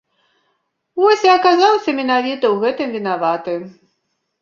Вось 1.01 1.27
і 1.27 1.31
аказаўся 1.37 1.89
менавіта 2.01 2.45
ў 2.55 2.59
гэтым 2.67 2.87
вінаваты. 3.01 3.53